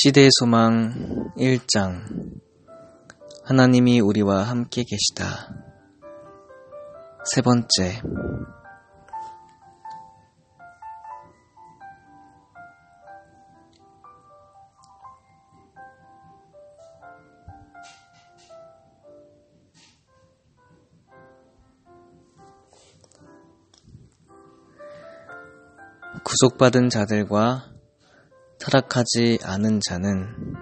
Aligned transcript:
시대의 0.00 0.28
소망 0.38 1.32
1장 1.36 2.04
하나님이 3.42 3.98
우리와 3.98 4.44
함께 4.44 4.84
계시다. 4.84 5.52
세 7.24 7.42
번째 7.42 8.00
구속받은 26.22 26.88
자들과 26.88 27.77
타락하지 28.60 29.38
않은 29.44 29.80
자는 29.88 30.54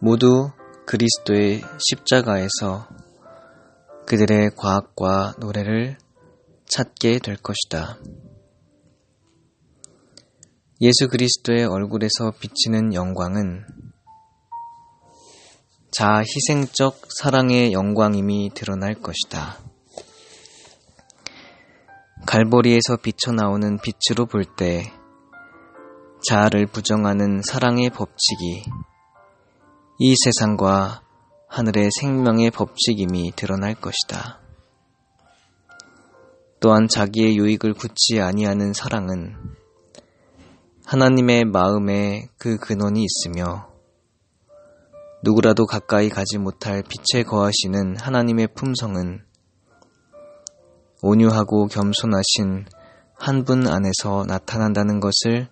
모두 0.00 0.50
그리스도의 0.86 1.62
십자가에서 1.78 2.88
그들의 4.06 4.50
과학과 4.56 5.34
노래를 5.38 5.96
찾게 6.66 7.20
될 7.20 7.36
것이다. 7.36 7.98
예수 10.82 11.08
그리스도의 11.08 11.64
얼굴에서 11.64 12.32
비치는 12.38 12.92
영광은 12.92 13.64
자아 15.90 16.18
희생적 16.18 17.00
사랑의 17.18 17.72
영광임이 17.72 18.50
드러날 18.54 18.94
것이다. 18.94 19.58
갈보리에서 22.26 22.96
비쳐나오는 22.96 23.78
빛으로 23.78 24.26
볼때 24.26 24.92
자아를 26.26 26.66
부정하는 26.66 27.42
사랑의 27.42 27.90
법칙이 27.90 28.64
이 29.98 30.14
세상과 30.16 31.02
하늘의 31.48 31.90
생명의 32.00 32.50
법칙임이 32.50 33.32
드러날 33.36 33.74
것이다. 33.74 34.40
또한 36.60 36.88
자기의 36.88 37.36
유익을 37.36 37.74
굳지 37.74 38.20
아니하는 38.20 38.72
사랑은 38.72 39.36
하나님의 40.86 41.44
마음에 41.44 42.28
그 42.38 42.56
근원이 42.56 43.04
있으며 43.04 43.68
누구라도 45.22 45.66
가까이 45.66 46.08
가지 46.08 46.38
못할 46.38 46.82
빛에 46.82 47.22
거하시는 47.22 47.96
하나님의 47.98 48.48
품성은 48.54 49.24
온유하고 51.02 51.66
겸손하신 51.66 52.66
한 53.16 53.44
분 53.44 53.66
안에서 53.66 54.24
나타난다는 54.26 55.00
것을 55.00 55.48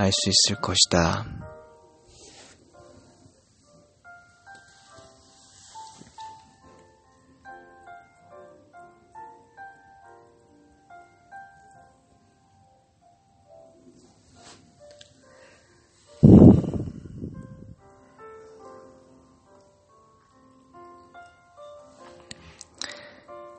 알 0.00 0.10
수 0.12 0.30
있을 0.30 0.58
것이다. 0.62 1.26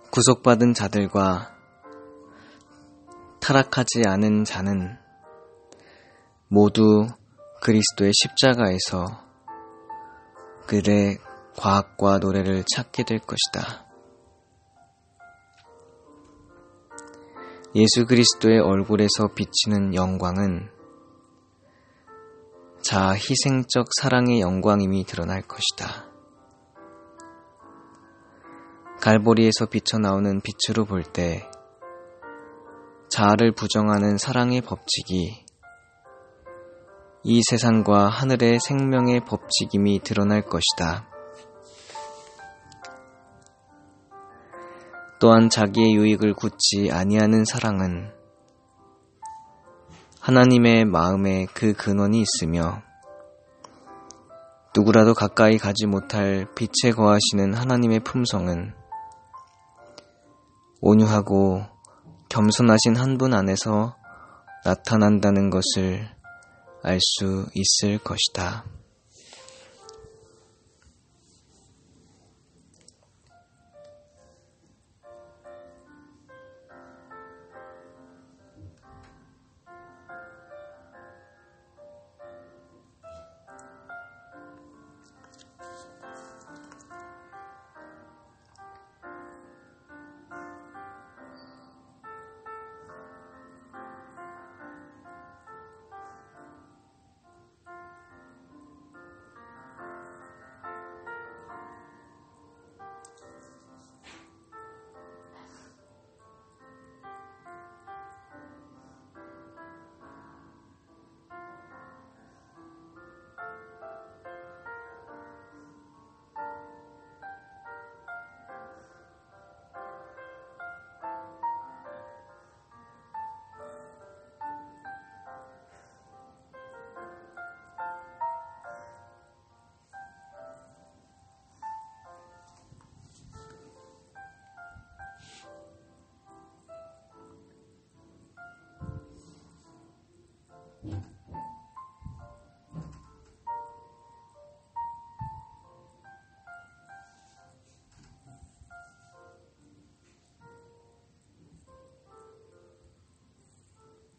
구속받은 0.10 0.74
자들과 0.74 1.56
타락하지 3.40 4.08
않은 4.08 4.44
자는 4.44 4.98
모두 6.54 7.08
그리스도의 7.62 8.12
십자가에서 8.14 9.06
그들의 10.68 11.18
과학과 11.56 12.18
노래를 12.18 12.66
찾게 12.76 13.04
될 13.06 13.20
것이다. 13.20 13.88
예수 17.74 18.06
그리스도의 18.06 18.60
얼굴에서 18.60 19.30
비치는 19.34 19.96
영광은 19.96 20.70
자아 22.84 23.14
희생적 23.14 23.88
사랑의 24.02 24.42
영광임이 24.42 25.06
드러날 25.06 25.42
것이다. 25.44 26.12
갈보리에서 29.00 29.68
비쳐나오는 29.68 30.42
빛으로 30.42 30.84
볼 30.84 31.04
때 31.04 31.50
자아를 33.08 33.54
부정하는 33.54 34.18
사랑의 34.18 34.60
법칙이 34.60 35.46
이 37.24 37.42
세상과 37.50 38.10
하늘의 38.10 38.60
생명의 38.60 39.26
법칙임이 39.26 40.00
드러날 40.04 40.42
것이다. 40.42 41.08
또한 45.20 45.50
자기의 45.50 45.94
유익을 45.94 46.34
굳지 46.34 46.90
아니하는 46.92 47.46
사랑은 47.46 48.12
하나님의 50.20 50.86
마음에 50.86 51.46
그 51.54 51.74
근원이 51.74 52.24
있으며 52.24 52.82
누구라도 54.76 55.14
가까이 55.14 55.60
가지 55.60 55.86
못할 55.86 56.48
빛에 56.56 56.92
거하시는 56.92 57.54
하나님의 57.54 58.00
품성은 58.00 58.74
온유하고 60.82 61.66
겸손하신 62.30 62.96
한 62.96 63.20
분 63.20 63.36
안에서 63.36 63.96
나타난다는 64.66 65.52
것을 65.52 66.21
알 66.84 67.00
수 67.00 67.46
있을 67.54 68.00
것이다. 68.00 68.66